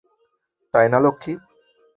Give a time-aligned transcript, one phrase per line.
[0.73, 1.33] তাই না লক্ষ্মী!